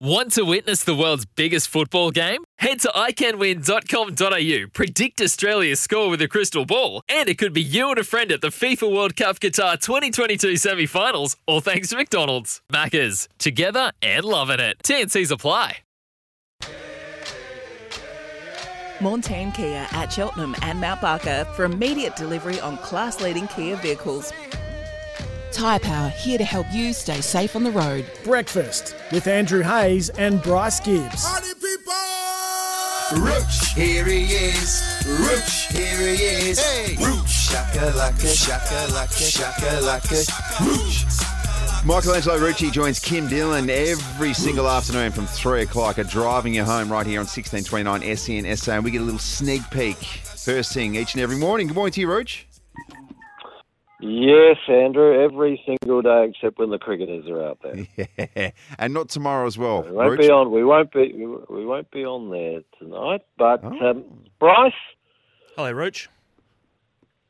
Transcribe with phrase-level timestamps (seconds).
[0.00, 2.42] Want to witness the world's biggest football game?
[2.58, 7.90] Head to iCanWin.com.au, predict Australia's score with a crystal ball, and it could be you
[7.90, 11.96] and a friend at the FIFA World Cup Qatar 2022 semi finals, all thanks to
[11.96, 12.60] McDonald's.
[12.72, 14.78] Maccas, together and loving it.
[14.82, 15.76] TNC's apply.
[19.00, 24.32] Montane Kia at Cheltenham and Mount Barker for immediate delivery on class leading Kia vehicles.
[25.54, 28.04] Tyre Power here to help you stay safe on the road.
[28.24, 31.24] Breakfast with Andrew Hayes and Bryce Gibbs.
[31.24, 31.94] Party people!
[33.24, 34.82] Rooch, here he is.
[35.06, 36.58] Rooch, here he is.
[36.58, 36.96] Hey.
[36.96, 40.26] Rooch, shaka laka, shaka laka, shaka laka.
[40.66, 41.86] Rooch.
[41.86, 46.90] Michelangelo Rucci joins Kim Dillon every single afternoon from 3 o'clock at Driving You Home
[46.90, 48.72] right here on 1629 SEN SA.
[48.72, 51.68] And we get a little sneak peek first thing each and every morning.
[51.68, 52.44] Good morning to you, Rooch.
[54.06, 57.86] Yes, Andrew, every single day except when the cricketers are out there.
[58.36, 58.50] Yeah.
[58.78, 59.82] And not tomorrow as well.
[59.82, 60.18] We won't Rooch.
[60.20, 60.50] be on.
[60.52, 61.12] We won't be.
[61.48, 63.22] We won't be on there tonight.
[63.38, 63.90] But Oh.
[63.90, 64.04] um,
[64.38, 64.72] Bryce,
[65.56, 66.08] Hello, Rooch.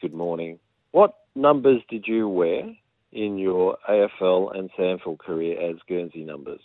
[0.00, 0.60] good morning.
[0.92, 2.72] What numbers did you wear
[3.10, 6.60] in your AFL and SANFL career as Guernsey numbers?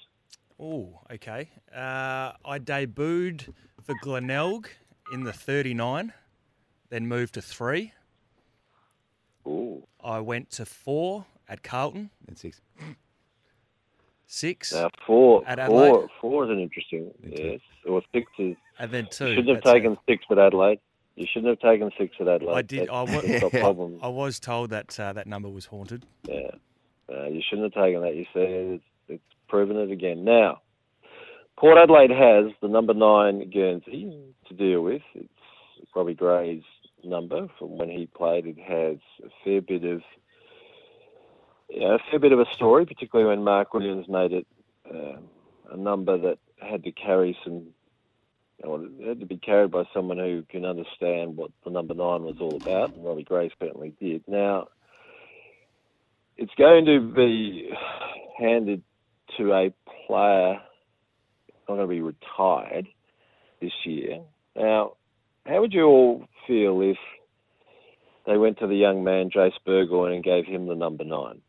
[0.60, 1.50] Oh, okay.
[1.76, 3.52] Uh, I debuted
[3.84, 4.70] for Glenelg
[5.12, 6.14] in the 39,
[6.90, 7.94] then moved to three.
[9.48, 12.62] Ooh, I went to four at Carlton, And six.
[14.28, 16.10] six, now four, At four, Adelaide?
[16.22, 17.12] four is an interesting.
[17.24, 18.56] Yes, or six is.
[18.80, 19.28] and then two.
[19.30, 19.80] You shouldn't have That's it.
[19.80, 20.80] taken six at Adelaide.
[21.16, 22.56] You shouldn't have taken six at Adelaide.
[22.56, 22.88] I did.
[22.88, 23.56] That- I wa- that's.
[24.04, 26.06] I was told that uh, that number was haunted.
[26.28, 26.52] Yeah.
[27.10, 28.16] Uh, you shouldn't have taken that.
[28.16, 30.26] You see, it's, it's proven it again.
[30.26, 30.62] Now,
[31.58, 34.12] Port Adelaide has the number nine Guernsey
[34.48, 35.04] to deal with.
[35.14, 35.30] It's
[35.96, 36.64] Robbie Gray's
[37.06, 38.46] number from when he played.
[38.46, 40.02] It has a fair bit of
[41.70, 44.48] you know, a fair bit of a story, particularly when Mark Williams made it
[44.94, 45.18] uh,
[45.72, 47.68] a number that had to carry some.
[49.06, 52.56] Had to be carried by someone who can understand what the number nine was all
[52.56, 54.24] about, and Robbie Gray certainly did.
[54.28, 54.70] Now,
[56.38, 57.70] it's going to be
[58.40, 58.82] handed
[59.38, 59.74] to a
[60.08, 60.62] player
[61.68, 62.88] not going to be retired
[63.62, 64.22] this year.
[64.56, 64.94] Now,
[65.46, 66.98] how would you all feel if
[68.26, 71.42] they went to the young man Jace Burgoyne and gave him the number nine?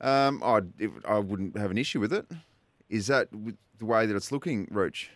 [0.00, 0.72] Um, I'd,
[1.06, 2.26] I wouldn't have an issue with it.
[2.88, 5.10] Is that the way that it's looking, Rooch?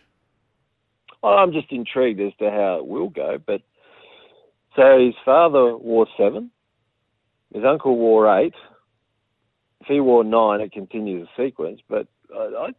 [1.23, 3.39] I'm just intrigued as to how it will go.
[3.43, 3.61] But
[4.75, 6.51] so his father wore seven,
[7.53, 8.53] his uncle wore eight.
[9.81, 11.81] If he wore nine, it continues the sequence.
[11.89, 12.69] But I,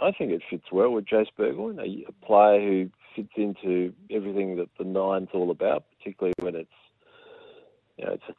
[0.00, 3.92] I, I think it fits well with Jace Burgoyne, a, a player who fits into
[4.10, 6.70] everything that the nine's all about, particularly when it's
[7.96, 8.38] you know it's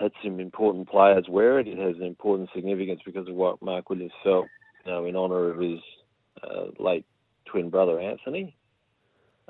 [0.00, 1.68] had some important players wear it.
[1.68, 4.46] It has an important significance because of what Mark Williams felt,
[4.84, 5.80] you know, in honour of his
[6.42, 7.04] uh, late
[7.46, 8.56] twin brother Anthony.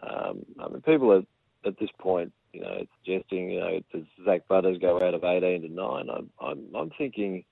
[0.03, 1.23] Um, I mean, people are
[1.67, 5.63] at this point, you know, suggesting, you know, does Zach Butters go out of 18
[5.63, 6.09] to 9?
[6.09, 7.45] I'm, I'm, I'm thinking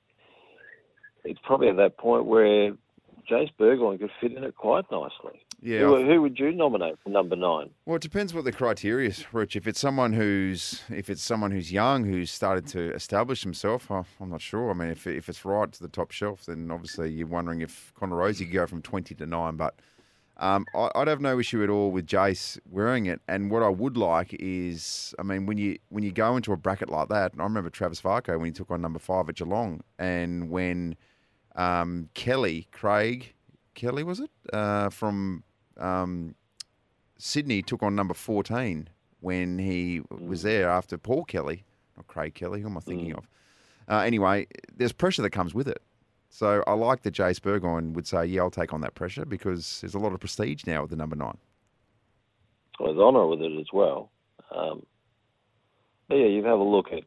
[1.25, 2.73] it's probably at that point where
[3.31, 5.46] Jace Burgoyne could fit in it quite nicely.
[5.63, 5.81] Yeah.
[5.81, 7.71] Who, who would you nominate for number nine?
[7.87, 9.57] Well, it depends what the criteria is, Rich.
[9.57, 14.05] If it's someone who's if it's someone who's young who's started to establish himself, I-
[14.21, 14.71] I'm not sure.
[14.71, 17.93] I mean, if if it's right to the top shelf, then obviously you're wondering if
[17.99, 19.57] Connor Rozee could go from 20 to nine.
[19.57, 19.75] But
[20.37, 23.21] um, I, I'd have no issue at all with Jace wearing it.
[23.27, 26.57] And what I would like is, I mean, when you when you go into a
[26.59, 29.37] bracket like that, and I remember Travis Varcoe when he took on number five at
[29.37, 30.97] Geelong, and when
[31.57, 33.33] um, Kelly Craig
[33.75, 35.43] Kelly was it uh, from
[35.79, 36.35] um,
[37.19, 38.89] Sydney took on number 14
[39.21, 41.65] when he was there after Paul Kelly,
[41.97, 42.61] not Craig Kelly.
[42.61, 43.27] Who am I thinking of?
[43.89, 44.47] Uh, anyway,
[44.77, 45.83] there's pressure that comes with it.
[46.29, 49.81] So I like that Jace Burgoyne would say, yeah, I'll take on that pressure because
[49.81, 51.39] there's a lot of prestige now with the number nine.
[52.79, 54.11] Well, there's honour with it as well.
[54.55, 54.85] Um,
[56.09, 57.05] but yeah, you have a look at,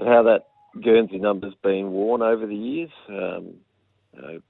[0.00, 0.46] at how that
[0.82, 2.90] Guernsey number's been worn over the years.
[3.08, 3.54] Um,
[4.14, 4.40] you know,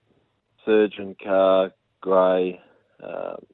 [0.65, 2.61] Surgeon, Carr, Gray.
[3.02, 3.47] Um,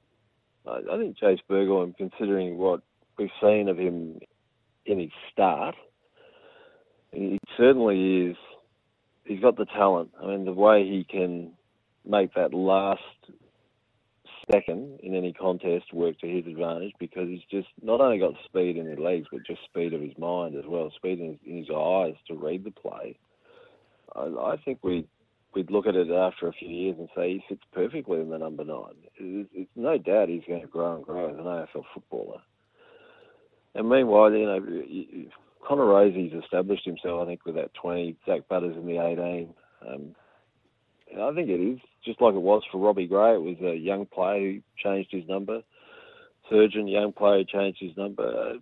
[0.66, 2.82] I, think Jace Burgoyne, considering what
[3.18, 4.18] we've seen of him
[4.84, 5.74] in his start,
[7.12, 8.36] he certainly is
[9.24, 10.10] he's got the talent.
[10.22, 11.52] I mean, the way he can
[12.04, 13.02] make that last
[14.52, 18.76] second in any contest work to his advantage because he's just not only got speed
[18.76, 21.58] in his legs, but just speed of his mind as well, speed in his, in
[21.58, 23.18] his eyes to read the play.
[24.14, 25.06] I, I think we
[25.56, 28.38] we'd look at it after a few years and say he fits perfectly in the
[28.38, 28.94] number nine.
[29.16, 32.40] It's, it's no doubt he's going to grow and grow as an AFL footballer.
[33.74, 35.30] And meanwhile, you know,
[35.66, 38.16] Connor Rozee's established himself, I think, with that 20.
[38.26, 39.54] Zach Butters in the 18.
[39.88, 40.14] Um,
[41.20, 43.34] I think it is just like it was for Robbie Gray.
[43.34, 45.62] It was a young player who changed his number.
[46.50, 48.58] Surgeon, young player, changed his number.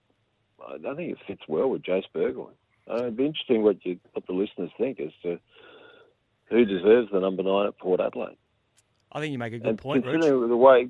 [0.67, 2.55] I think it fits well with Jace Burgoyne.
[2.89, 5.39] Uh, it'd be interesting what you, what the listeners think as to
[6.51, 8.37] who deserves the number nine at Port Adelaide.
[9.13, 10.15] I think you make a good and point, Rich.
[10.15, 10.89] considering the way,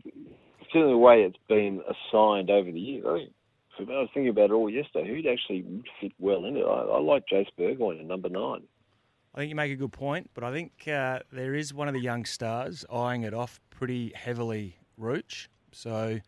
[0.59, 4.51] considering the way it's been assigned over the years, I, think, I was thinking about
[4.51, 5.09] it all yesterday.
[5.09, 6.63] Who'd actually fit well in it?
[6.65, 8.63] I, I like Jace Burgoyne at number nine.
[9.35, 11.95] I think you make a good point, but I think uh, there is one of
[11.95, 15.49] the young stars eyeing it off pretty heavily, Rooch.
[15.73, 16.21] So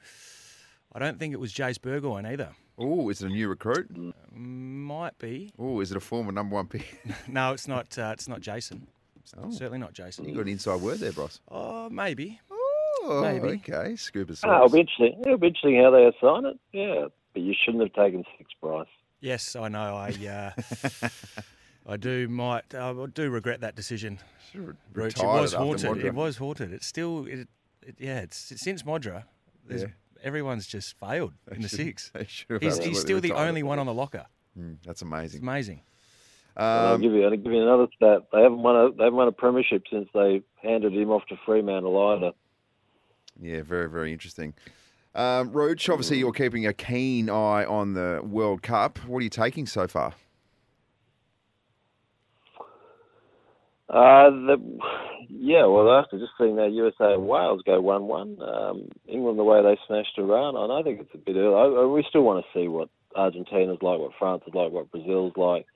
[0.92, 2.50] I don't think it was Jace Burgoyne either.
[2.78, 3.88] Oh, is it a new recruit?
[4.32, 5.52] Might be.
[5.58, 7.00] Oh, is it a former number one pick?
[7.28, 7.96] No, it's not.
[7.96, 8.86] Uh, it's not Jason.
[9.26, 9.50] It's Oh.
[9.50, 10.24] certainly not Jason.
[10.28, 11.40] you got an inside word there, boss.
[11.50, 12.40] Oh, maybe.
[12.50, 13.60] Oh, Maybe.
[13.68, 13.94] okay.
[13.96, 15.20] Scuba Ah, it'll be interesting.
[15.24, 16.58] It'll be interesting how they assign it.
[16.72, 18.86] Yeah, but you shouldn't have taken six, Bryce.
[19.20, 19.94] Yes, I know.
[19.96, 21.08] I uh,
[21.86, 24.18] I do might I do regret that decision.
[24.52, 25.14] Should've It was
[25.54, 25.90] after haunted.
[25.90, 26.04] Modra.
[26.04, 26.72] It was haunted.
[26.72, 27.48] It's still it,
[27.82, 28.20] it yeah.
[28.20, 29.24] It's since Modra.
[29.66, 29.88] There's, Yeah.
[30.22, 32.10] Everyone's just failed They in the should- six.
[32.48, 34.26] they He's, he's still the only one on the locker.
[34.58, 35.38] Mm, that's amazing.
[35.38, 35.82] It's amazing.
[36.56, 36.86] Amazing.
[36.86, 37.24] I'll Um, give you.
[37.24, 38.22] I'll give you another stat.
[38.32, 38.92] They haven't won a.
[38.92, 42.32] They haven't won a premiership since they handed him off to Fremantle either.
[43.40, 44.54] Yeah, very, very interesting.
[45.14, 48.98] Um, Rooch, obviously you're keeping a keen eye on the World Cup.
[49.06, 50.14] What are you taking so far?
[53.88, 54.78] Uh, the,
[55.28, 59.44] yeah, well, after just seeing that USA and Wales go 1 1, um, England, the
[59.44, 61.54] way they smashed Iran, and I think it's a bit early.
[61.54, 64.90] I, I, we still want to see what Argentina's like, what France is like, what
[64.90, 65.66] Brazil's like.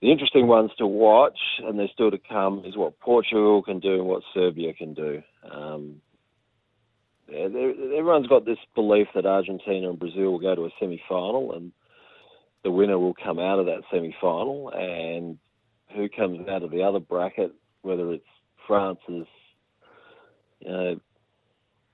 [0.00, 3.94] The interesting ones to watch, and they're still to come, is what Portugal can do
[3.94, 5.22] and what Serbia can do.
[5.50, 6.00] Um,
[7.28, 11.52] yeah, everyone's got this belief that Argentina and Brazil will go to a semi final,
[11.52, 11.72] and
[12.64, 15.38] the winner will come out of that semi final, and
[15.94, 17.52] who comes out of the other bracket,
[17.82, 18.24] whether it's
[18.66, 19.26] France's,
[20.60, 21.00] you know,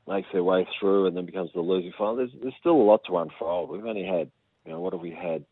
[0.09, 2.17] makes their way through and then becomes the losing final.
[2.17, 3.71] There's, there's still a lot to unfold.
[3.71, 4.31] We've only had,
[4.65, 5.45] you know, what have we had?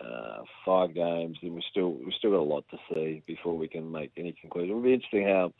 [0.00, 3.68] Uh, five games, and we still we still got a lot to see before we
[3.68, 4.70] can make any conclusion.
[4.70, 5.52] It'll be interesting how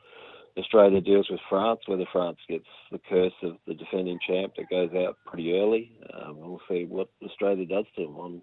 [0.57, 4.91] Australia deals with France, whether France gets the curse of the defending champ that goes
[4.97, 5.93] out pretty early.
[6.15, 8.43] Um, we'll see what Australia does to them on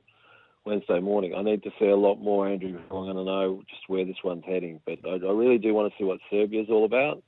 [0.66, 1.34] Wednesday morning.
[1.36, 4.06] I need to see a lot more, Andrew, before I'm going to know just where
[4.06, 4.80] this one's heading.
[4.86, 7.24] But I, I really do want to see what Serbia's all about,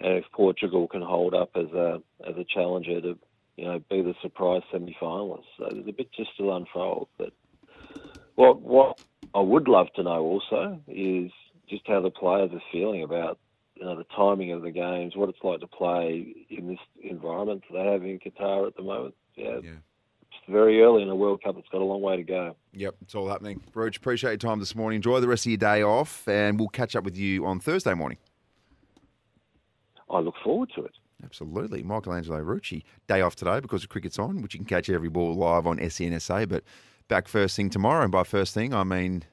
[0.00, 3.18] and if Portugal can hold up as a as a challenger to,
[3.56, 5.44] you know, be the surprise semi-finalist.
[5.58, 7.08] So there's a bit just still unfold.
[7.18, 7.32] But
[8.38, 9.00] what what
[9.34, 11.30] I would love to know also is
[11.68, 13.38] just how the players are feeling about
[13.74, 17.64] you know the timing of the games, what it's like to play in this environment
[17.70, 19.14] that they have in Qatar at the moment.
[19.34, 19.70] Yeah, Yeah.
[20.22, 21.56] it's very early in the World Cup.
[21.58, 22.54] It's got a long way to go.
[22.74, 23.60] Yep, it's all happening.
[23.74, 24.96] Rooch, appreciate your time this morning.
[24.96, 27.94] Enjoy the rest of your day off, and we'll catch up with you on Thursday
[27.94, 28.18] morning.
[30.10, 30.92] I look forward to it.
[31.24, 31.82] Absolutely.
[31.82, 35.34] Michelangelo Rucci, day off today because of cricket's on, which you can catch every ball
[35.34, 36.62] live on SENSA, but
[37.08, 38.02] back first thing tomorrow.
[38.02, 39.24] And by first thing, I mean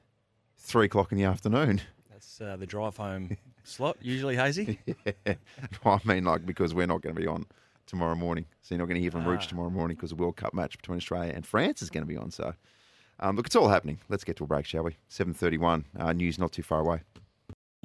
[0.58, 1.80] three o'clock in the afternoon.
[2.10, 4.80] That's uh, the drive home slot, usually hazy.
[5.84, 7.46] I mean, like, because we're not going to be on
[7.86, 8.46] tomorrow morning.
[8.62, 9.30] So you're not going to hear from Ah.
[9.30, 12.08] Rooch tomorrow morning because the World Cup match between Australia and France is going to
[12.08, 12.30] be on.
[12.30, 12.54] So,
[13.20, 14.00] um, look, it's all happening.
[14.08, 14.96] Let's get to a break, shall we?
[15.10, 17.02] 7.31, uh, news not too far away.